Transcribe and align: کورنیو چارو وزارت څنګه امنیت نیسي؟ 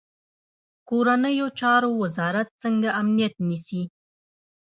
کورنیو 0.89 1.47
چارو 1.59 1.89
وزارت 2.01 2.47
څنګه 2.63 2.89
امنیت 3.01 3.33
نیسي؟ 3.47 3.81